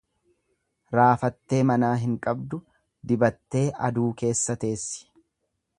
Raafattee 0.99 1.59
manaa 1.71 1.91
hin 2.05 2.15
qabdu, 2.25 2.61
dibattee 3.11 3.65
aduu 3.91 4.09
keessa 4.23 4.59
teessi. 4.65 5.07